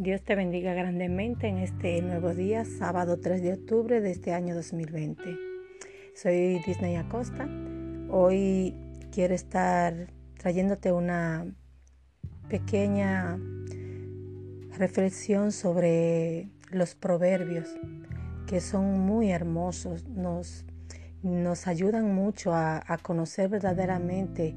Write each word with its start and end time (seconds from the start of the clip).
Dios 0.00 0.22
te 0.22 0.34
bendiga 0.34 0.72
grandemente 0.72 1.46
en 1.46 1.58
este 1.58 2.00
nuevo 2.00 2.32
día, 2.32 2.64
sábado 2.64 3.20
3 3.20 3.42
de 3.42 3.52
octubre 3.52 4.00
de 4.00 4.10
este 4.10 4.32
año 4.32 4.54
2020. 4.54 5.22
Soy 6.14 6.58
Disney 6.66 6.96
Acosta. 6.96 7.46
Hoy 8.08 8.74
quiero 9.12 9.34
estar 9.34 10.10
trayéndote 10.38 10.90
una 10.90 11.54
pequeña 12.48 13.38
reflexión 14.78 15.52
sobre 15.52 16.48
los 16.70 16.94
proverbios, 16.94 17.68
que 18.46 18.62
son 18.62 19.00
muy 19.00 19.30
hermosos, 19.30 20.08
nos, 20.08 20.64
nos 21.22 21.66
ayudan 21.66 22.14
mucho 22.14 22.54
a, 22.54 22.82
a 22.86 22.96
conocer 22.96 23.50
verdaderamente 23.50 24.54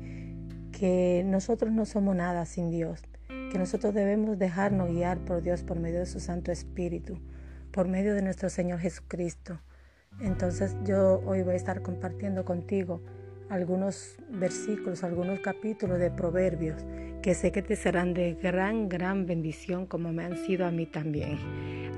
que 0.72 1.22
nosotros 1.26 1.74
no 1.74 1.86
somos 1.86 2.16
nada 2.16 2.46
sin 2.46 2.72
Dios 2.72 3.04
que 3.54 3.60
nosotros 3.60 3.94
debemos 3.94 4.40
dejarnos 4.40 4.90
guiar 4.90 5.20
por 5.20 5.44
Dios 5.44 5.62
por 5.62 5.80
medio 5.80 6.00
de 6.00 6.08
su 6.08 6.20
Santo 6.20 6.52
Espíritu, 6.52 7.20
por 7.72 7.88
medio 7.88 8.16
de 8.16 8.24
nuestro 8.24 8.50
Señor 8.50 8.80
Jesucristo. 8.80 9.62
Entonces 10.20 10.76
yo 10.84 11.22
hoy 11.28 11.44
voy 11.44 11.54
a 11.54 11.58
estar 11.58 11.84
compartiendo 11.84 12.46
contigo 12.46 13.04
algunos 13.52 14.18
versículos, 14.28 15.04
algunos 15.04 15.40
capítulos 15.42 16.00
de 16.00 16.10
Proverbios 16.10 16.84
que 17.22 17.36
sé 17.36 17.52
que 17.52 17.62
te 17.62 17.76
serán 17.76 18.16
de 18.16 18.34
gran, 18.34 18.90
gran 18.90 19.28
bendición 19.28 19.86
como 19.86 20.12
me 20.12 20.24
han 20.24 20.36
sido 20.36 20.66
a 20.66 20.72
mí 20.72 20.88
también. 20.88 21.38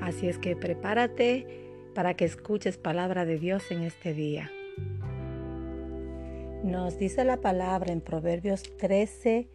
Así 0.02 0.28
es 0.28 0.38
que 0.38 0.58
prepárate 0.58 1.48
para 1.96 2.16
que 2.16 2.26
escuches 2.26 2.78
palabra 2.78 3.24
de 3.24 3.40
Dios 3.40 3.72
en 3.72 3.84
este 3.84 4.14
día. 4.14 4.52
Nos 6.66 6.98
dice 6.98 7.24
la 7.24 7.40
palabra 7.40 7.94
en 7.94 8.02
Proverbios 8.02 8.64
13, 8.78 9.48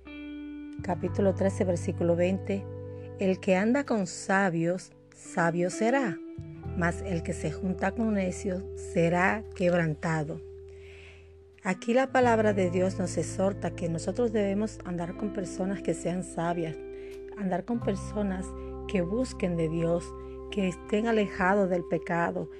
capítulo 0.82 1.34
13, 1.34 1.64
versículo 1.64 2.16
20, 2.16 2.64
el 3.18 3.38
que 3.40 3.56
anda 3.56 3.84
con 3.84 4.06
sabios, 4.06 4.92
sabio 5.14 5.70
será, 5.70 6.18
mas 6.76 7.02
el 7.02 7.22
que 7.22 7.32
se 7.32 7.52
junta 7.52 7.92
con 7.92 8.14
necios 8.14 8.62
será 8.92 9.44
quebrantado. 9.54 10.40
Aquí 11.62 11.92
la 11.92 12.10
palabra 12.10 12.54
de 12.54 12.70
Dios 12.70 12.98
nos 12.98 13.16
exhorta 13.18 13.72
que 13.72 13.88
nosotros 13.88 14.32
debemos 14.32 14.78
andar 14.84 15.16
con 15.16 15.32
personas 15.32 15.82
que 15.82 15.92
sean 15.92 16.24
sabias, 16.24 16.76
andar 17.36 17.64
con 17.64 17.80
personas 17.80 18.46
que 18.88 19.02
busquen 19.02 19.56
de 19.56 19.68
Dios, 19.68 20.04
que 20.50 20.68
estén 20.68 21.06
alejados 21.06 21.68
del 21.68 21.84
pecado 21.84 22.50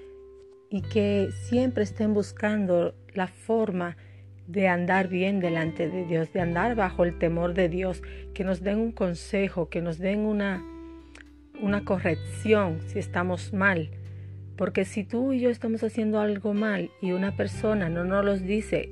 y 0.69 0.83
que 0.83 1.31
siempre 1.49 1.85
estén 1.85 2.15
buscando 2.15 2.95
la 3.15 3.27
forma 3.27 3.97
de 3.97 4.10
andar 4.69 5.09
bien 5.09 5.41
delante 5.41 5.89
de 5.89 6.05
Dios, 6.05 6.33
de 6.33 6.41
andar 6.41 6.75
bajo 6.75 7.05
el 7.05 7.19
temor 7.19 7.55
de 7.55 7.69
Dios, 7.69 8.03
que 8.35 8.45
nos 8.45 8.63
den 8.63 8.79
un 8.79 8.93
consejo, 8.93 9.69
que 9.69 9.81
nos 9.81 9.99
den 9.99 10.21
una, 10.21 10.63
una 11.61 11.85
corrección 11.85 12.81
si 12.87 12.99
estamos 12.99 13.53
mal. 13.53 13.91
Porque 14.57 14.85
si 14.85 15.05
tú 15.05 15.33
y 15.33 15.41
yo 15.41 15.51
estamos 15.51 15.83
haciendo 15.83 16.21
algo 16.21 16.53
mal 16.53 16.91
y 17.01 17.13
una 17.13 17.37
persona 17.37 17.89
no 17.89 18.05
nos 18.05 18.25
lo 18.25 18.37
dice 18.37 18.91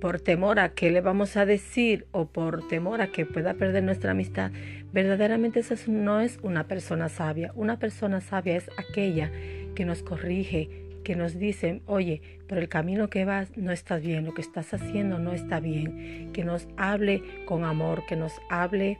por 0.00 0.20
temor 0.20 0.58
a 0.58 0.70
que 0.70 0.90
le 0.90 1.00
vamos 1.00 1.36
a 1.36 1.46
decir 1.46 2.06
o 2.12 2.26
por 2.26 2.66
temor 2.68 3.00
a 3.00 3.08
que 3.08 3.24
pueda 3.24 3.54
perder 3.54 3.82
nuestra 3.82 4.10
amistad, 4.10 4.50
verdaderamente 4.92 5.60
esa 5.60 5.74
no 5.88 6.20
es 6.20 6.38
una 6.42 6.64
persona 6.64 7.08
sabia. 7.08 7.52
Una 7.54 7.78
persona 7.78 8.20
sabia 8.20 8.56
es 8.56 8.70
aquella 8.76 9.30
que 9.74 9.84
nos 9.84 10.02
corrige, 10.02 10.85
que 11.06 11.14
nos 11.14 11.38
dicen, 11.38 11.82
oye, 11.86 12.20
por 12.48 12.58
el 12.58 12.68
camino 12.68 13.08
que 13.08 13.24
vas 13.24 13.56
no 13.56 13.70
estás 13.70 14.02
bien, 14.02 14.24
lo 14.24 14.34
que 14.34 14.42
estás 14.42 14.74
haciendo 14.74 15.20
no 15.20 15.34
está 15.34 15.60
bien, 15.60 16.32
que 16.32 16.42
nos 16.42 16.66
hable 16.76 17.22
con 17.44 17.62
amor, 17.62 18.04
que 18.08 18.16
nos 18.16 18.32
hable, 18.50 18.98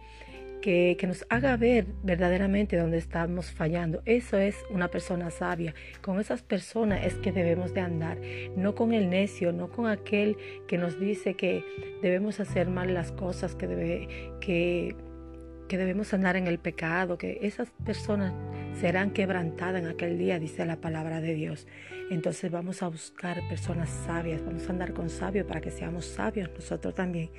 que, 0.63 0.97
que 1.01 1.09
nos 1.09 1.27
haga 1.31 1.57
ver 1.57 1.85
verdaderamente 2.05 2.77
dónde 2.77 2.99
estamos 2.99 3.51
fallando. 3.51 4.03
Eso 4.05 4.39
es 4.39 4.55
una 4.71 4.87
persona 4.87 5.33
sabia. 5.33 5.75
Con 6.01 6.21
esas 6.21 6.43
personas 6.43 7.05
es 7.05 7.15
que 7.15 7.33
debemos 7.33 7.75
de 7.75 7.81
andar, 7.81 8.19
no 8.57 8.77
con 8.77 8.93
el 8.93 9.11
necio, 9.11 9.51
no 9.51 9.69
con 9.73 9.89
aquel 9.89 10.37
que 10.69 10.79
nos 10.79 11.01
dice 11.01 11.35
que 11.35 11.65
debemos 12.03 12.39
hacer 12.39 12.69
mal 12.69 12.95
las 12.95 13.11
cosas, 13.11 13.57
que, 13.57 13.67
debe, 13.67 14.09
que 14.41 14.95
que 15.67 15.79
debemos 15.79 16.15
andar 16.15 16.37
en 16.37 16.47
el 16.47 16.59
pecado, 16.59 17.19
que 17.19 17.39
esas 17.43 17.71
personas 17.85 18.33
serán 18.81 19.11
quebrantadas 19.11 19.83
en 19.83 19.89
aquel 19.89 20.19
día, 20.19 20.39
dice 20.39 20.65
la 20.67 20.81
palabra 20.81 21.21
de 21.21 21.35
Dios. 21.35 21.67
Entonces 22.11 22.51
vamos 22.51 22.83
a 22.83 22.89
buscar 22.89 23.37
personas 23.49 23.91
sabias, 23.91 24.45
vamos 24.45 24.69
a 24.69 24.73
andar 24.73 24.93
con 24.93 25.11
sabios 25.11 25.47
para 25.47 25.61
que 25.61 25.71
seamos 25.71 26.05
sabios 26.05 26.51
nosotros 26.55 26.95
también 26.95 27.31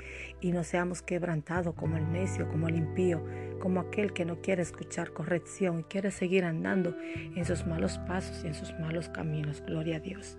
y 0.41 0.51
no 0.51 0.63
seamos 0.63 1.01
quebrantados 1.01 1.73
como 1.75 1.95
el 1.95 2.11
necio, 2.11 2.49
como 2.49 2.67
el 2.67 2.75
impío, 2.75 3.23
como 3.59 3.79
aquel 3.79 4.13
que 4.13 4.25
no 4.25 4.41
quiere 4.41 4.63
escuchar 4.63 5.13
corrección 5.13 5.79
y 5.79 5.83
quiere 5.83 6.11
seguir 6.11 6.43
andando 6.43 6.97
en 7.01 7.45
sus 7.45 7.65
malos 7.65 7.97
pasos 7.99 8.43
y 8.43 8.47
en 8.47 8.53
sus 8.53 8.73
malos 8.79 9.07
caminos. 9.09 9.63
Gloria 9.65 9.97
a 9.97 9.99
Dios. 9.99 10.37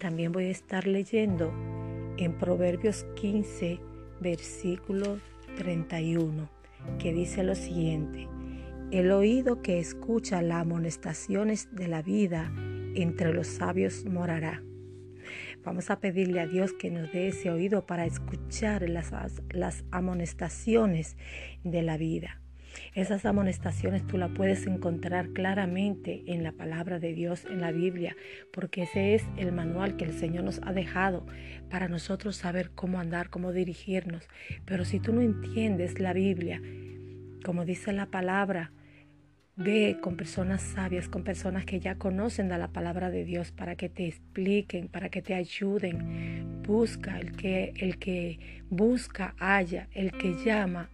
También 0.00 0.32
voy 0.32 0.46
a 0.46 0.50
estar 0.50 0.86
leyendo 0.86 1.52
en 2.16 2.32
Proverbios 2.38 3.04
15, 3.16 3.78
versículo 4.20 5.18
31, 5.56 6.48
que 6.98 7.12
dice 7.12 7.42
lo 7.42 7.54
siguiente, 7.54 8.26
el 8.92 9.10
oído 9.10 9.62
que 9.62 9.80
escucha 9.80 10.42
las 10.42 10.62
amonestaciones 10.62 11.68
de 11.72 11.88
la 11.88 12.02
vida 12.02 12.52
entre 12.94 13.32
los 13.32 13.48
sabios 13.48 14.04
morará. 14.04 14.62
Vamos 15.64 15.90
a 15.90 15.98
pedirle 15.98 16.40
a 16.40 16.46
Dios 16.46 16.72
que 16.72 16.90
nos 16.90 17.10
dé 17.12 17.28
ese 17.28 17.50
oído 17.50 17.84
para 17.86 18.06
escuchar 18.06 18.88
las, 18.88 19.12
las 19.50 19.84
amonestaciones 19.90 21.16
de 21.64 21.82
la 21.82 21.96
vida. 21.96 22.40
Esas 22.94 23.24
amonestaciones 23.26 24.06
tú 24.06 24.18
las 24.18 24.30
puedes 24.30 24.66
encontrar 24.66 25.30
claramente 25.30 26.22
en 26.26 26.44
la 26.44 26.52
palabra 26.52 27.00
de 27.00 27.12
Dios, 27.12 27.44
en 27.46 27.60
la 27.60 27.72
Biblia, 27.72 28.16
porque 28.52 28.84
ese 28.84 29.14
es 29.14 29.24
el 29.36 29.50
manual 29.50 29.96
que 29.96 30.04
el 30.04 30.12
Señor 30.12 30.44
nos 30.44 30.60
ha 30.62 30.72
dejado 30.72 31.26
para 31.70 31.88
nosotros 31.88 32.36
saber 32.36 32.70
cómo 32.74 33.00
andar, 33.00 33.30
cómo 33.30 33.52
dirigirnos. 33.52 34.28
Pero 34.64 34.84
si 34.84 35.00
tú 35.00 35.12
no 35.12 35.22
entiendes 35.22 35.98
la 35.98 36.12
Biblia, 36.12 36.62
como 37.44 37.64
dice 37.64 37.92
la 37.92 38.06
palabra, 38.06 38.72
Ve 39.58 39.96
con 40.02 40.18
personas 40.18 40.60
sabias, 40.60 41.08
con 41.08 41.24
personas 41.24 41.64
que 41.64 41.80
ya 41.80 41.94
conocen 41.94 42.50
la 42.50 42.68
palabra 42.68 43.10
de 43.10 43.24
Dios 43.24 43.52
para 43.52 43.74
que 43.74 43.88
te 43.88 44.06
expliquen, 44.06 44.88
para 44.88 45.08
que 45.08 45.22
te 45.22 45.32
ayuden. 45.32 46.62
Busca 46.62 47.18
el 47.18 47.32
que 47.32 47.72
el 47.78 47.98
que 47.98 48.62
busca 48.68 49.34
haya, 49.38 49.88
el 49.92 50.12
que 50.12 50.34
llama 50.44 50.90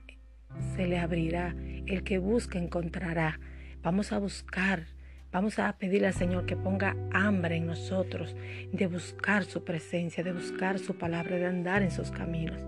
se 0.76 0.86
le 0.86 1.00
abrirá, 1.00 1.56
el 1.86 2.04
que 2.04 2.18
busca 2.18 2.60
encontrará. 2.60 3.40
Vamos 3.82 4.12
a 4.12 4.18
buscar 4.18 4.86
Vamos 5.32 5.58
a 5.58 5.72
pedirle 5.78 6.08
al 6.08 6.12
Señor 6.12 6.44
que 6.44 6.56
ponga 6.56 6.94
hambre 7.10 7.56
en 7.56 7.64
nosotros 7.64 8.36
de 8.70 8.86
buscar 8.86 9.44
su 9.44 9.64
presencia, 9.64 10.22
de 10.22 10.34
buscar 10.34 10.78
su 10.78 10.98
palabra, 10.98 11.36
de 11.36 11.46
andar 11.46 11.82
en 11.82 11.90
sus 11.90 12.10
caminos. 12.10 12.60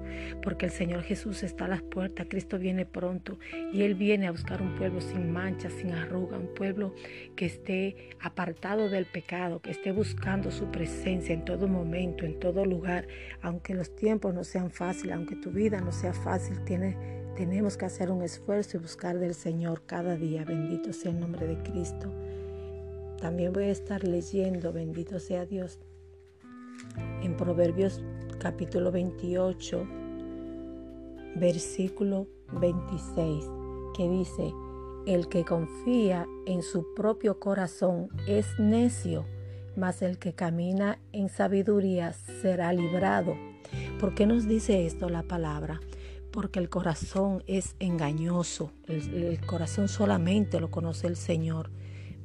Porque 0.42 0.64
el 0.64 0.72
Señor 0.72 1.02
Jesús 1.02 1.42
está 1.42 1.66
a 1.66 1.68
las 1.68 1.82
puertas, 1.82 2.26
Cristo 2.30 2.58
viene 2.58 2.86
pronto 2.86 3.38
y 3.70 3.82
Él 3.82 3.94
viene 3.94 4.28
a 4.28 4.30
buscar 4.30 4.62
un 4.62 4.76
pueblo 4.76 5.02
sin 5.02 5.30
mancha, 5.30 5.68
sin 5.68 5.92
arruga, 5.92 6.38
un 6.38 6.54
pueblo 6.54 6.94
que 7.36 7.44
esté 7.44 8.16
apartado 8.18 8.88
del 8.88 9.04
pecado, 9.04 9.60
que 9.60 9.70
esté 9.70 9.92
buscando 9.92 10.50
su 10.50 10.70
presencia 10.70 11.34
en 11.34 11.44
todo 11.44 11.68
momento, 11.68 12.24
en 12.24 12.40
todo 12.40 12.64
lugar. 12.64 13.06
Aunque 13.42 13.74
los 13.74 13.94
tiempos 13.94 14.32
no 14.32 14.42
sean 14.42 14.70
fáciles, 14.70 15.14
aunque 15.14 15.36
tu 15.36 15.50
vida 15.50 15.82
no 15.82 15.92
sea 15.92 16.14
fácil, 16.14 16.64
tenemos 16.64 17.76
que 17.76 17.84
hacer 17.84 18.10
un 18.10 18.22
esfuerzo 18.22 18.78
y 18.78 18.80
buscar 18.80 19.18
del 19.18 19.34
Señor 19.34 19.82
cada 19.84 20.16
día. 20.16 20.46
Bendito 20.46 20.94
sea 20.94 21.10
el 21.10 21.20
nombre 21.20 21.46
de 21.46 21.62
Cristo. 21.62 22.10
También 23.20 23.52
voy 23.52 23.64
a 23.64 23.70
estar 23.70 24.04
leyendo, 24.04 24.72
bendito 24.72 25.18
sea 25.18 25.46
Dios, 25.46 25.78
en 27.22 27.36
Proverbios 27.36 28.02
capítulo 28.38 28.92
28, 28.92 29.86
versículo 31.36 32.26
26, 32.60 33.44
que 33.96 34.08
dice, 34.08 34.52
el 35.06 35.28
que 35.28 35.44
confía 35.44 36.26
en 36.46 36.62
su 36.62 36.94
propio 36.94 37.38
corazón 37.38 38.08
es 38.26 38.58
necio, 38.58 39.24
mas 39.76 40.02
el 40.02 40.18
que 40.18 40.34
camina 40.34 40.98
en 41.12 41.28
sabiduría 41.28 42.12
será 42.12 42.72
librado. 42.72 43.34
¿Por 43.98 44.14
qué 44.14 44.26
nos 44.26 44.46
dice 44.46 44.86
esto 44.86 45.08
la 45.08 45.22
palabra? 45.22 45.80
Porque 46.30 46.58
el 46.58 46.68
corazón 46.68 47.42
es 47.46 47.76
engañoso, 47.78 48.72
el, 48.86 49.24
el 49.24 49.46
corazón 49.46 49.88
solamente 49.88 50.60
lo 50.60 50.70
conoce 50.70 51.06
el 51.06 51.16
Señor 51.16 51.70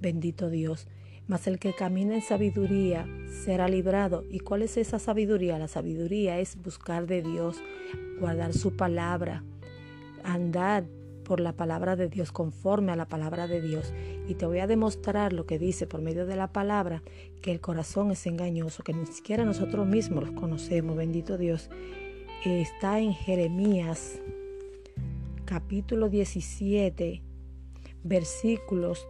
bendito 0.02 0.50
Dios. 0.50 0.88
Mas 1.28 1.46
el 1.48 1.60
que 1.60 1.74
camina 1.74 2.16
en 2.16 2.22
sabiduría 2.22 3.08
será 3.44 3.68
librado. 3.68 4.24
¿Y 4.32 4.40
cuál 4.40 4.64
es 4.64 4.78
esa 4.78 4.98
sabiduría? 4.98 5.60
La 5.60 5.68
sabiduría 5.68 6.40
es 6.40 6.56
buscar 6.62 7.06
de 7.06 7.22
Dios, 7.22 7.58
guardar 8.20 8.54
su 8.54 8.76
palabra, 8.76 9.44
andar 10.24 10.86
por 11.24 11.40
la 11.40 11.54
palabra 11.54 11.96
de 11.96 12.10
Dios, 12.10 12.32
conforme 12.32 12.92
a 12.92 12.96
la 12.96 13.08
palabra 13.08 13.48
de 13.48 13.62
Dios. 13.62 13.94
Y 14.28 14.34
te 14.34 14.48
voy 14.48 14.60
a 14.60 14.66
demostrar 14.66 15.32
lo 15.32 15.46
que 15.46 15.60
dice 15.60 15.86
por 15.86 16.02
medio 16.02 16.26
de 16.26 16.36
la 16.36 16.52
palabra, 16.52 17.04
que 17.44 17.52
el 17.52 17.62
corazón 17.62 18.10
es 18.10 18.26
engañoso, 18.26 18.84
que 18.84 18.94
ni 18.94 19.06
siquiera 19.06 19.46
nosotros 19.46 19.86
mismos 19.86 20.24
los 20.24 20.34
conocemos, 20.34 20.98
bendito 20.98 21.38
Dios. 21.38 21.70
Está 22.44 23.00
en 23.00 23.14
Jeremías 23.14 24.20
capítulo 25.46 26.10
17 26.10 27.22
versículos 28.04 29.08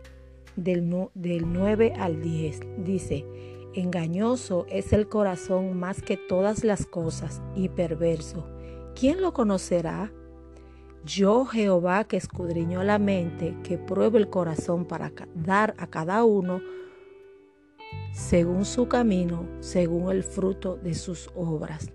del, 0.63 1.09
del 1.13 1.51
9 1.51 1.93
al 1.97 2.21
10. 2.21 2.59
Dice, 2.83 3.25
engañoso 3.73 4.65
es 4.69 4.93
el 4.93 5.07
corazón 5.07 5.77
más 5.77 6.01
que 6.01 6.17
todas 6.17 6.63
las 6.63 6.85
cosas 6.85 7.41
y 7.55 7.69
perverso. 7.69 8.45
¿Quién 8.95 9.21
lo 9.21 9.33
conocerá? 9.33 10.11
Yo 11.05 11.45
Jehová 11.45 12.03
que 12.03 12.17
escudriñó 12.17 12.83
la 12.83 12.99
mente, 12.99 13.55
que 13.63 13.77
pruebe 13.77 14.19
el 14.19 14.29
corazón 14.29 14.85
para 14.85 15.11
dar 15.33 15.73
a 15.77 15.87
cada 15.87 16.23
uno 16.23 16.61
según 18.11 18.65
su 18.65 18.87
camino, 18.87 19.47
según 19.59 20.11
el 20.11 20.23
fruto 20.23 20.75
de 20.75 20.93
sus 20.93 21.29
obras. 21.35 21.91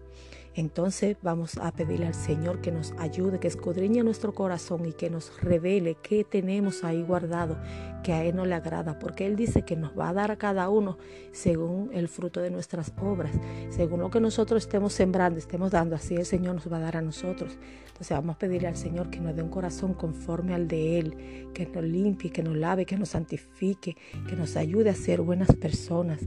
Entonces 0.56 1.16
vamos 1.20 1.56
a 1.58 1.72
pedirle 1.72 2.06
al 2.06 2.14
Señor 2.14 2.60
que 2.60 2.70
nos 2.70 2.92
ayude, 2.98 3.40
que 3.40 3.48
escudriñe 3.48 4.04
nuestro 4.04 4.32
corazón 4.32 4.86
y 4.86 4.92
que 4.92 5.10
nos 5.10 5.40
revele 5.40 5.96
qué 6.00 6.22
tenemos 6.22 6.84
ahí 6.84 7.02
guardado 7.02 7.58
que 8.04 8.12
a 8.12 8.24
Él 8.24 8.36
no 8.36 8.44
le 8.44 8.54
agrada, 8.54 8.98
porque 9.00 9.26
Él 9.26 9.34
dice 9.34 9.62
que 9.62 9.74
nos 9.74 9.98
va 9.98 10.10
a 10.10 10.12
dar 10.12 10.30
a 10.30 10.36
cada 10.36 10.68
uno 10.68 10.98
según 11.32 11.90
el 11.92 12.06
fruto 12.06 12.40
de 12.40 12.50
nuestras 12.50 12.92
obras, 13.00 13.32
según 13.70 14.00
lo 14.00 14.10
que 14.10 14.20
nosotros 14.20 14.62
estemos 14.64 14.92
sembrando, 14.92 15.38
estemos 15.38 15.72
dando, 15.72 15.96
así 15.96 16.14
el 16.14 16.26
Señor 16.26 16.54
nos 16.54 16.70
va 16.72 16.76
a 16.76 16.80
dar 16.80 16.98
a 16.98 17.02
nosotros. 17.02 17.58
Entonces 17.88 18.10
vamos 18.10 18.36
a 18.36 18.38
pedirle 18.38 18.68
al 18.68 18.76
Señor 18.76 19.10
que 19.10 19.20
nos 19.20 19.34
dé 19.34 19.42
un 19.42 19.48
corazón 19.48 19.94
conforme 19.94 20.54
al 20.54 20.68
de 20.68 20.98
Él, 20.98 21.50
que 21.52 21.66
nos 21.66 21.82
limpie, 21.82 22.30
que 22.30 22.42
nos 22.42 22.56
lave, 22.56 22.86
que 22.86 22.96
nos 22.96 23.08
santifique, 23.08 23.96
que 24.28 24.36
nos 24.36 24.54
ayude 24.56 24.90
a 24.90 24.94
ser 24.94 25.20
buenas 25.22 25.54
personas, 25.56 26.20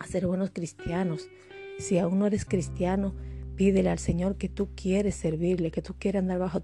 a 0.00 0.06
ser 0.06 0.26
buenos 0.26 0.50
cristianos 0.50 1.28
si 1.78 1.98
aún 1.98 2.18
no 2.18 2.26
eres 2.26 2.44
cristiano, 2.44 3.14
pídele 3.56 3.90
al 3.90 3.98
Señor 3.98 4.36
que 4.36 4.48
tú 4.48 4.70
quieres 4.74 5.14
servirle, 5.14 5.70
que 5.70 5.82
tú 5.82 5.94
quieres 5.98 6.20
andar 6.20 6.38
bajo 6.38 6.62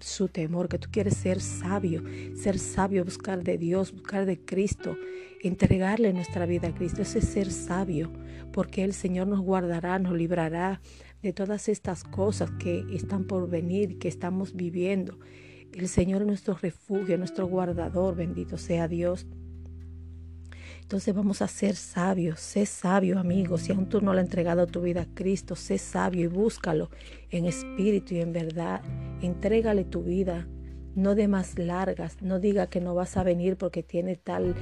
su 0.00 0.28
temor, 0.28 0.68
que 0.68 0.78
tú 0.78 0.88
quieres 0.90 1.16
ser 1.16 1.40
sabio, 1.40 2.02
ser 2.34 2.58
sabio, 2.58 3.04
buscar 3.04 3.42
de 3.42 3.58
Dios, 3.58 3.92
buscar 3.92 4.26
de 4.26 4.38
Cristo, 4.44 4.96
entregarle 5.42 6.12
nuestra 6.12 6.46
vida 6.46 6.68
a 6.68 6.74
Cristo. 6.74 7.02
Ese 7.02 7.20
es 7.20 7.28
ser 7.28 7.50
sabio, 7.50 8.10
porque 8.52 8.84
el 8.84 8.94
Señor 8.94 9.26
nos 9.26 9.40
guardará, 9.40 9.98
nos 9.98 10.14
librará 10.14 10.80
de 11.22 11.32
todas 11.32 11.68
estas 11.68 12.04
cosas 12.04 12.50
que 12.52 12.84
están 12.92 13.24
por 13.24 13.48
venir, 13.48 13.98
que 13.98 14.08
estamos 14.08 14.54
viviendo. 14.54 15.18
El 15.72 15.88
Señor 15.88 16.22
es 16.22 16.26
nuestro 16.26 16.54
refugio, 16.54 17.16
nuestro 17.18 17.46
guardador, 17.46 18.16
bendito 18.16 18.58
sea 18.58 18.88
Dios. 18.88 19.26
Entonces 20.80 21.14
vamos 21.14 21.40
a 21.40 21.48
ser 21.48 21.76
sabios, 21.76 22.40
sé 22.40 22.66
sabio 22.66 23.18
amigo, 23.18 23.58
si 23.58 23.72
aún 23.72 23.88
tú 23.88 24.00
no 24.00 24.12
le 24.12 24.20
has 24.20 24.26
entregado 24.26 24.66
tu 24.66 24.80
vida 24.80 25.02
a 25.02 25.14
Cristo, 25.14 25.54
sé 25.54 25.78
sabio 25.78 26.24
y 26.24 26.26
búscalo 26.26 26.90
en 27.30 27.46
espíritu 27.46 28.14
y 28.14 28.20
en 28.20 28.32
verdad, 28.32 28.82
entrégale 29.22 29.84
tu 29.84 30.02
vida, 30.02 30.48
no 30.94 31.14
de 31.14 31.28
más 31.28 31.58
largas, 31.58 32.20
no 32.22 32.40
diga 32.40 32.66
que 32.66 32.80
no 32.80 32.94
vas 32.94 33.16
a 33.16 33.22
venir 33.22 33.56
porque 33.56 33.82
tiene 33.82 34.16
tal, 34.16 34.54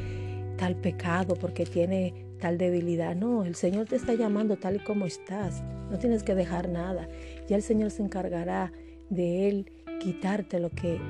tal 0.58 0.76
pecado, 0.76 1.34
porque 1.34 1.64
tiene 1.64 2.26
tal 2.38 2.58
debilidad, 2.58 3.16
no, 3.16 3.44
el 3.44 3.54
Señor 3.54 3.86
te 3.86 3.96
está 3.96 4.14
llamando 4.14 4.56
tal 4.56 4.76
y 4.76 4.80
como 4.80 5.06
estás, 5.06 5.62
no 5.90 5.98
tienes 5.98 6.22
que 6.22 6.34
dejar 6.34 6.68
nada, 6.68 7.08
ya 7.48 7.56
el 7.56 7.62
Señor 7.62 7.90
se 7.90 8.02
encargará 8.02 8.72
de 9.08 9.48
Él 9.48 9.72
quitarte 9.98 10.60
lo 10.60 10.70
que 10.70 11.00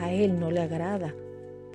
a 0.00 0.12
Él 0.12 0.40
no 0.40 0.50
le 0.50 0.60
agrada 0.60 1.14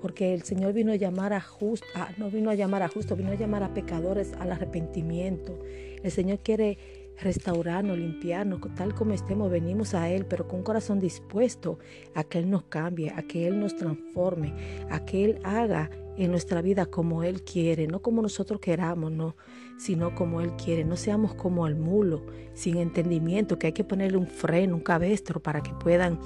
porque 0.08 0.34
el 0.34 0.44
Señor 0.44 0.72
vino 0.72 0.94
a 0.94 0.96
llamar 0.96 1.34
a 1.34 1.42
justo, 1.42 1.86
no 2.18 2.32
vino 2.32 2.50
a 2.50 2.56
llamar 2.56 2.82
a 2.82 2.88
justo, 2.88 3.18
vino 3.18 3.32
a 3.32 3.36
llamar 3.36 3.62
a 3.64 3.74
pecadores 3.74 4.32
al 4.40 4.54
arrepentimiento. 4.54 5.60
El 6.02 6.12
Señor 6.12 6.40
quiere 6.40 6.78
restaurarnos, 7.20 7.98
limpiarnos, 7.98 8.62
tal 8.74 8.96
como 8.96 9.12
estemos, 9.12 9.52
venimos 9.52 9.94
a 9.94 10.10
Él, 10.10 10.26
pero 10.26 10.48
con 10.48 10.60
un 10.60 10.64
corazón 10.64 11.02
dispuesto 11.02 11.78
a 12.16 12.24
que 12.24 12.40
Él 12.40 12.50
nos 12.50 12.64
cambie, 12.64 13.12
a 13.14 13.24
que 13.24 13.48
Él 13.48 13.60
nos 13.60 13.76
transforme, 13.76 14.54
a 14.90 15.04
que 15.04 15.26
Él 15.26 15.40
haga 15.44 15.90
en 16.16 16.32
nuestra 16.32 16.62
vida 16.62 16.86
como 16.86 17.24
Él 17.24 17.44
quiere, 17.44 17.86
no 17.88 18.02
como 18.02 18.22
nosotros 18.22 18.62
queramos, 18.62 19.12
no, 19.12 19.36
sino 19.78 20.16
como 20.16 20.40
Él 20.40 20.52
quiere. 20.56 20.86
No 20.86 20.96
seamos 20.96 21.34
como 21.34 21.68
el 21.68 21.76
mulo, 21.76 22.26
sin 22.54 22.78
entendimiento, 22.78 23.60
que 23.60 23.68
hay 23.68 23.74
que 23.74 23.84
ponerle 23.84 24.18
un 24.18 24.28
freno, 24.28 24.74
un 24.74 24.82
cabestro 24.84 25.42
para 25.42 25.62
que 25.62 25.74
puedan 25.74 26.18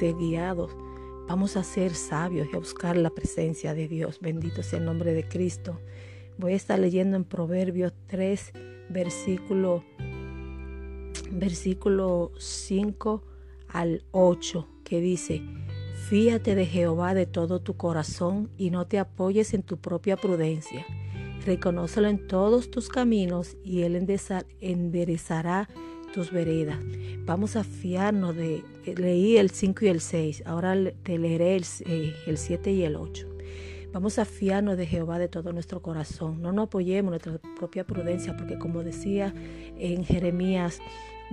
ser 0.00 0.16
guiados 0.16 0.74
Vamos 1.30 1.56
a 1.56 1.62
ser 1.62 1.94
sabios 1.94 2.48
y 2.52 2.56
a 2.56 2.58
buscar 2.58 2.96
la 2.96 3.10
presencia 3.10 3.72
de 3.72 3.86
Dios. 3.86 4.18
Bendito 4.18 4.64
sea 4.64 4.80
el 4.80 4.84
nombre 4.84 5.14
de 5.14 5.28
Cristo. 5.28 5.78
Voy 6.38 6.54
a 6.54 6.56
estar 6.56 6.76
leyendo 6.76 7.16
en 7.16 7.22
Proverbios 7.22 7.92
3, 8.08 8.52
versículo, 8.88 9.84
versículo 11.30 12.32
5 12.36 13.22
al 13.68 14.02
8, 14.10 14.66
que 14.82 15.00
dice, 15.00 15.40
Fíate 16.08 16.56
de 16.56 16.66
Jehová 16.66 17.14
de 17.14 17.26
todo 17.26 17.60
tu 17.60 17.76
corazón 17.76 18.50
y 18.58 18.70
no 18.70 18.88
te 18.88 18.98
apoyes 18.98 19.54
en 19.54 19.62
tu 19.62 19.76
propia 19.76 20.16
prudencia. 20.16 20.84
Reconócelo 21.46 22.08
en 22.08 22.26
todos 22.26 22.72
tus 22.72 22.88
caminos 22.88 23.56
y 23.62 23.82
Él 23.82 23.94
enderezará 24.60 25.68
tus 26.12 26.30
veredas. 26.30 26.78
Vamos 27.24 27.56
a 27.56 27.64
fiarnos 27.64 28.34
de, 28.36 28.62
leí 28.96 29.36
el 29.36 29.50
5 29.50 29.84
y 29.84 29.88
el 29.88 30.00
6, 30.00 30.42
ahora 30.46 30.76
te 31.02 31.18
leeré 31.18 31.56
el, 31.56 31.64
eh, 31.86 32.14
el 32.26 32.38
7 32.38 32.72
y 32.72 32.82
el 32.82 32.96
8. 32.96 33.28
Vamos 33.92 34.18
a 34.20 34.24
fiarnos 34.24 34.76
de 34.76 34.86
Jehová 34.86 35.18
de 35.18 35.28
todo 35.28 35.52
nuestro 35.52 35.82
corazón. 35.82 36.40
No 36.40 36.52
nos 36.52 36.68
apoyemos 36.68 37.10
nuestra 37.10 37.38
propia 37.58 37.84
prudencia, 37.84 38.36
porque 38.36 38.56
como 38.56 38.84
decía 38.84 39.34
en 39.78 40.04
Jeremías 40.04 40.80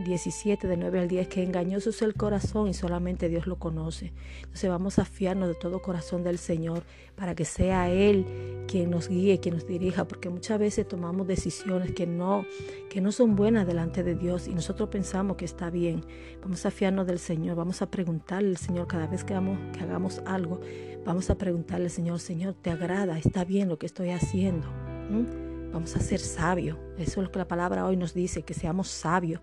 17, 0.03 0.67
de 0.67 0.77
9 0.77 0.99
al 0.99 1.07
10, 1.07 1.27
que 1.27 1.43
engañoso 1.43 1.89
es 1.89 2.01
el 2.01 2.13
corazón 2.13 2.67
y 2.67 2.73
solamente 2.73 3.29
Dios 3.29 3.47
lo 3.47 3.57
conoce. 3.57 4.13
Entonces 4.39 4.69
vamos 4.69 4.99
a 4.99 5.05
fiarnos 5.05 5.49
de 5.49 5.55
todo 5.55 5.81
corazón 5.81 6.23
del 6.23 6.37
Señor 6.37 6.83
para 7.15 7.35
que 7.35 7.45
sea 7.45 7.89
Él 7.89 8.25
quien 8.67 8.91
nos 8.91 9.09
guíe, 9.09 9.39
quien 9.39 9.55
nos 9.55 9.67
dirija, 9.67 10.07
porque 10.07 10.29
muchas 10.29 10.59
veces 10.59 10.87
tomamos 10.87 11.27
decisiones 11.27 11.91
que 11.93 12.05
no, 12.05 12.45
que 12.89 13.01
no 13.01 13.11
son 13.11 13.35
buenas 13.35 13.65
delante 13.65 14.03
de 14.03 14.15
Dios 14.15 14.47
y 14.47 14.53
nosotros 14.53 14.89
pensamos 14.89 15.37
que 15.37 15.45
está 15.45 15.69
bien. 15.69 16.05
Vamos 16.41 16.65
a 16.65 16.71
fiarnos 16.71 17.07
del 17.07 17.19
Señor, 17.19 17.55
vamos 17.55 17.81
a 17.81 17.89
preguntarle 17.89 18.49
al 18.49 18.57
Señor 18.57 18.87
cada 18.87 19.07
vez 19.07 19.23
que 19.23 19.33
hagamos, 19.33 19.57
que 19.75 19.83
hagamos 19.83 20.21
algo, 20.25 20.61
vamos 21.05 21.29
a 21.29 21.37
preguntarle 21.37 21.85
al 21.85 21.91
Señor, 21.91 22.19
Señor, 22.19 22.53
¿te 22.53 22.69
agrada? 22.69 23.17
¿Está 23.17 23.45
bien 23.45 23.69
lo 23.69 23.77
que 23.79 23.85
estoy 23.85 24.11
haciendo? 24.11 24.67
¿Mm? 25.09 25.71
Vamos 25.71 25.95
a 25.95 25.99
ser 25.99 26.19
sabios. 26.19 26.77
Eso 26.97 27.21
es 27.21 27.25
lo 27.25 27.31
que 27.31 27.39
la 27.39 27.47
palabra 27.47 27.85
hoy 27.85 27.97
nos 27.97 28.13
dice, 28.13 28.43
que 28.43 28.53
seamos 28.53 28.87
sabios 28.87 29.41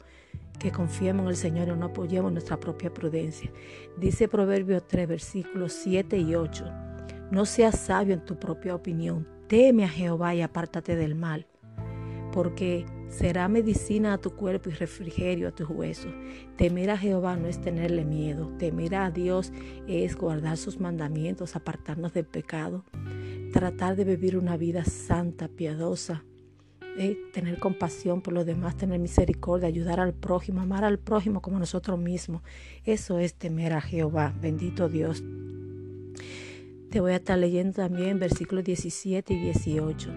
que 0.58 0.72
confiemos 0.72 1.24
en 1.24 1.30
el 1.30 1.36
Señor 1.36 1.68
y 1.68 1.78
no 1.78 1.86
apoyemos 1.86 2.32
nuestra 2.32 2.58
propia 2.58 2.92
prudencia. 2.92 3.50
Dice 3.98 4.28
Proverbios 4.28 4.86
3, 4.86 5.08
versículos 5.08 5.72
7 5.72 6.18
y 6.18 6.34
8. 6.34 6.64
No 7.30 7.44
seas 7.46 7.78
sabio 7.78 8.14
en 8.14 8.24
tu 8.24 8.38
propia 8.38 8.74
opinión. 8.74 9.26
Teme 9.48 9.84
a 9.84 9.88
Jehová 9.88 10.34
y 10.34 10.42
apártate 10.42 10.96
del 10.96 11.14
mal, 11.14 11.46
porque 12.32 12.86
será 13.08 13.46
medicina 13.48 14.14
a 14.14 14.18
tu 14.18 14.30
cuerpo 14.30 14.70
y 14.70 14.72
refrigerio 14.72 15.48
a 15.48 15.52
tus 15.52 15.68
huesos. 15.68 16.12
Temer 16.56 16.90
a 16.90 16.98
Jehová 16.98 17.36
no 17.36 17.46
es 17.46 17.60
tenerle 17.60 18.04
miedo. 18.04 18.50
Temer 18.58 18.94
a 18.94 19.10
Dios 19.10 19.52
es 19.86 20.16
guardar 20.16 20.56
sus 20.56 20.80
mandamientos, 20.80 21.56
apartarnos 21.56 22.12
del 22.12 22.26
pecado, 22.26 22.84
tratar 23.52 23.96
de 23.96 24.04
vivir 24.04 24.36
una 24.36 24.56
vida 24.56 24.84
santa, 24.84 25.48
piadosa, 25.48 26.24
tener 27.32 27.58
compasión 27.58 28.20
por 28.20 28.34
los 28.34 28.46
demás, 28.46 28.76
tener 28.76 28.98
misericordia, 28.98 29.68
ayudar 29.68 30.00
al 30.00 30.14
prójimo, 30.14 30.60
amar 30.60 30.84
al 30.84 30.98
prójimo 30.98 31.42
como 31.42 31.58
nosotros 31.58 31.98
mismos. 31.98 32.42
Eso 32.84 33.18
es 33.18 33.34
temer 33.34 33.72
a 33.72 33.80
Jehová. 33.80 34.34
Bendito 34.40 34.88
Dios. 34.88 35.22
Te 36.90 37.00
voy 37.00 37.12
a 37.12 37.16
estar 37.16 37.38
leyendo 37.38 37.72
también 37.72 38.20
versículos 38.20 38.64
17 38.64 39.34
y 39.34 39.38
18. 39.40 40.10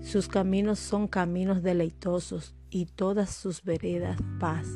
Sus 0.00 0.28
caminos 0.28 0.78
son 0.78 1.08
caminos 1.08 1.62
deleitosos 1.62 2.54
y 2.70 2.86
todas 2.86 3.30
sus 3.30 3.62
veredas 3.62 4.18
paz. 4.40 4.66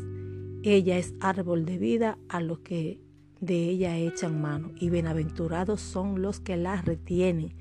Ella 0.62 0.98
es 0.98 1.14
árbol 1.20 1.64
de 1.64 1.78
vida 1.78 2.18
a 2.28 2.40
los 2.40 2.58
que 2.58 3.00
de 3.40 3.68
ella 3.70 3.96
echan 3.96 4.40
mano 4.40 4.70
y 4.78 4.90
bienaventurados 4.90 5.80
son 5.80 6.20
los 6.22 6.38
que 6.38 6.56
la 6.56 6.80
retienen. 6.82 7.54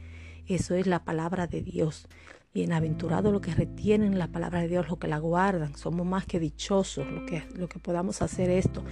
Eso 0.47 0.75
es 0.75 0.85
la 0.85 1.05
palabra 1.05 1.47
de 1.47 1.61
Dios. 1.61 2.07
Bienaventurado 2.53 3.31
lo 3.31 3.39
que 3.39 3.53
retienen 3.53 4.19
la 4.19 4.27
palabra 4.27 4.61
de 4.61 4.67
Dios, 4.67 4.89
lo 4.89 4.99
que 4.99 5.07
la 5.07 5.19
guardan. 5.19 5.75
Somos 5.77 6.05
más 6.05 6.25
que 6.25 6.39
dichosos 6.39 7.09
lo 7.09 7.25
que, 7.25 7.43
lo 7.55 7.69
que 7.69 7.79
podamos 7.79 8.21
hacer 8.21 8.49
esto. 8.49 8.83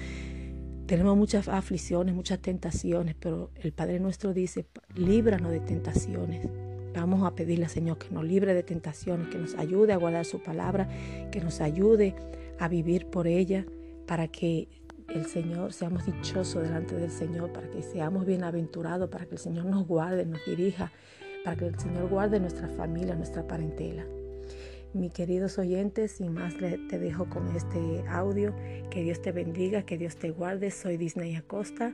Tenemos 0.86 1.18
muchas 1.18 1.48
aflicciones, 1.48 2.16
muchas 2.16 2.39
tentaciones, 2.39 3.16
pero 3.20 3.51
el 3.62 3.74
Padre 3.74 4.00
nuestro 4.00 4.34
dice, 4.34 4.66
líbranos 4.96 5.51
de 5.51 5.60
tentaciones. 5.60 6.48
Vamos 6.96 7.24
a 7.24 7.36
pedirle 7.36 7.66
al 7.66 7.72
Señor 7.72 7.98
que 7.98 8.10
nos 8.10 8.24
libre 8.24 8.54
de 8.54 8.63
tentaciones, 8.63 9.28
que 9.28 9.38
nos 9.38 9.56
ayude 9.56 9.94
a 9.94 9.98
guardar 9.98 10.25
su 10.25 10.42
palabra, 10.42 10.89
que 11.32 11.42
nos 11.42 11.62
ayude 11.62 12.16
a 12.60 12.68
vivir 12.68 13.06
por 13.08 13.28
ella, 13.28 13.66
para 14.08 14.30
que 14.30 14.68
el 15.13 15.25
Señor 15.25 15.74
seamos 15.74 16.06
dichosos 16.06 16.63
delante 16.63 16.96
del 16.96 17.12
Señor, 17.12 17.51
para 17.51 17.70
que 17.70 17.82
seamos 17.82 18.25
bienaventurados, 18.25 19.10
para 19.10 19.25
que 19.25 19.36
el 19.36 19.39
Señor 19.39 19.66
nos 19.66 19.86
guarde, 19.86 20.25
nos 20.25 20.44
dirija, 20.46 20.92
para 21.50 21.58
que 21.58 21.65
el 21.65 21.79
Señor 21.79 22.08
guarde 22.10 22.39
nuestra 22.39 22.68
familia, 22.68 23.15
nuestra 23.15 23.48
parentela. 23.48 24.06
Mis 24.94 25.12
queridos 25.12 25.58
oyentes, 25.58 26.12
sin 26.12 26.32
más 26.32 26.56
te 26.56 27.00
dejo 27.00 27.27
con 27.27 27.48
este 27.56 28.03
audio. 28.08 28.53
Que 28.91 29.01
Dios 29.01 29.20
te 29.20 29.32
bendiga, 29.32 29.82
que 29.82 29.98
Dios 29.98 30.15
te 30.18 30.29
guarde. 30.29 30.70
Soy 30.70 30.98
Disney 30.98 31.34
Acosta. 31.34 31.91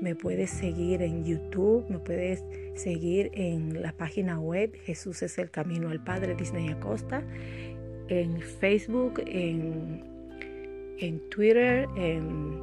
Me 0.00 0.16
puedes 0.16 0.50
seguir 0.50 1.02
en 1.02 1.24
YouTube, 1.24 1.88
me 1.88 2.00
puedes 2.00 2.42
seguir 2.74 3.30
en 3.34 3.80
la 3.80 3.92
página 3.92 4.40
web 4.40 4.74
Jesús 4.74 5.22
es 5.22 5.38
el 5.38 5.52
Camino 5.52 5.88
al 5.90 6.02
Padre 6.02 6.34
Disney 6.34 6.68
Acosta, 6.68 7.22
en 8.08 8.40
Facebook, 8.40 9.22
en, 9.24 10.02
en 10.98 11.30
Twitter, 11.30 11.86
en, 11.96 12.58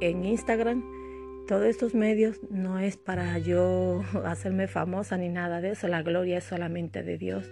en 0.00 0.24
Instagram. 0.24 1.03
Todos 1.46 1.66
estos 1.66 1.94
medios 1.94 2.40
no 2.48 2.78
es 2.78 2.96
para 2.96 3.38
yo 3.38 4.02
hacerme 4.24 4.66
famosa 4.66 5.18
ni 5.18 5.28
nada 5.28 5.60
de 5.60 5.72
eso, 5.72 5.88
la 5.88 6.02
gloria 6.02 6.38
es 6.38 6.44
solamente 6.44 7.02
de 7.02 7.18
Dios. 7.18 7.50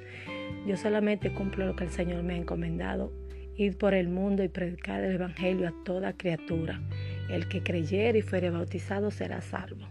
Yo 0.66 0.78
solamente 0.78 1.34
cumplo 1.34 1.66
lo 1.66 1.76
que 1.76 1.84
el 1.84 1.90
Señor 1.90 2.22
me 2.22 2.32
ha 2.32 2.38
encomendado, 2.38 3.12
ir 3.54 3.76
por 3.76 3.92
el 3.92 4.08
mundo 4.08 4.42
y 4.42 4.48
predicar 4.48 5.04
el 5.04 5.16
Evangelio 5.16 5.68
a 5.68 5.74
toda 5.84 6.16
criatura. 6.16 6.80
El 7.28 7.48
que 7.48 7.62
creyere 7.62 8.20
y 8.20 8.22
fuere 8.22 8.48
bautizado 8.48 9.10
será 9.10 9.42
salvo. 9.42 9.86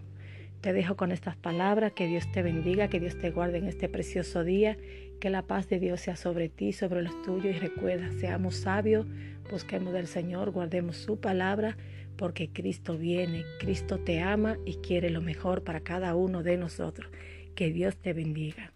Te 0.61 0.73
dejo 0.73 0.95
con 0.95 1.11
estas 1.11 1.35
palabras, 1.35 1.91
que 1.91 2.07
Dios 2.07 2.31
te 2.31 2.41
bendiga, 2.41 2.87
que 2.87 2.99
Dios 2.99 3.19
te 3.19 3.29
guarde 3.29 3.59
en 3.59 3.67
este 3.67 3.87
precioso 3.87 4.43
día, 4.43 4.77
que 5.19 5.29
la 5.29 5.43
paz 5.43 5.69
de 5.69 5.79
Dios 5.79 6.01
sea 6.01 6.15
sobre 6.15 6.49
ti, 6.49 6.73
sobre 6.73 7.03
los 7.03 7.21
tuyos 7.21 7.55
y 7.55 7.59
recuerda, 7.59 8.11
seamos 8.19 8.55
sabios, 8.55 9.05
busquemos 9.51 9.93
del 9.93 10.07
Señor, 10.07 10.49
guardemos 10.49 10.97
su 10.97 11.19
palabra, 11.19 11.77
porque 12.17 12.49
Cristo 12.49 12.97
viene, 12.97 13.43
Cristo 13.59 13.99
te 13.99 14.21
ama 14.21 14.57
y 14.65 14.75
quiere 14.75 15.09
lo 15.09 15.21
mejor 15.21 15.63
para 15.63 15.81
cada 15.81 16.15
uno 16.15 16.43
de 16.43 16.57
nosotros. 16.57 17.11
Que 17.55 17.71
Dios 17.71 17.97
te 17.97 18.13
bendiga. 18.13 18.71